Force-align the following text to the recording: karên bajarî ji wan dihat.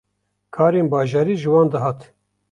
karên 0.55 0.87
bajarî 0.91 1.35
ji 1.41 1.49
wan 1.53 1.67
dihat. 1.73 1.99